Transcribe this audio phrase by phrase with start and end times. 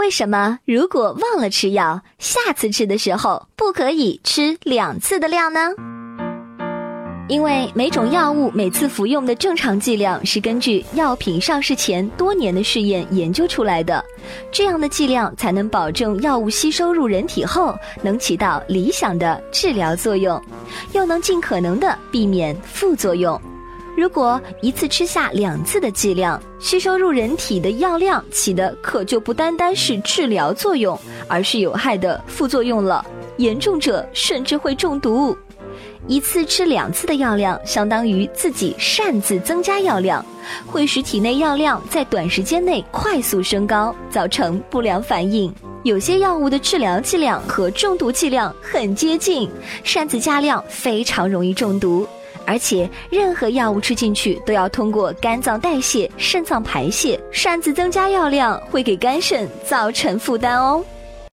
[0.00, 5.60] 为什么如果忘了吃药，下次吃的时候不可以吃两次的量呢？
[7.28, 14.02] 因为每种药物每次服用的正常剂量是根据药品上市前多年的试验研究出来的，
[14.50, 20.42] 这样的剂量才能保证药物吸收入人体后能起到理想的治疗作用，
[20.94, 23.38] 又能尽可能的避免副作用。
[23.96, 30.98] 如果一次吃下两次的剂量，吸收入人体的药量起的可就不单单是治疗作用，
[31.28, 33.04] 而是有害的副作用了，
[33.36, 35.36] 严重者甚至会中毒。
[36.06, 40.24] 一次吃两次的药量，相当于自己擅自增加药量，
[40.66, 45.52] 会使体内药量在短时间内快速升高，造成不良反应。
[45.82, 49.48] 有些药物的治疗剂量和中毒剂量很接近，
[49.84, 52.06] 擅自加量非常容易中毒。
[52.46, 60.84] 而且，任何药物吃进去都要通过肝脏代谢、肾脏排泄，擅自增加药量会给肝肾造成负担哦。